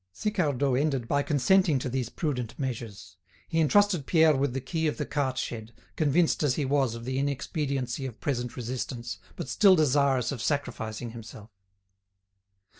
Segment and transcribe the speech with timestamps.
[0.13, 3.17] Sicardot ended by consenting to these prudent measures.
[3.47, 7.05] He entrusted Pierre with the key of the cart shed, convinced as he was of
[7.05, 11.51] the inexpediency of present resistance, but still desirous of sacrificing himself.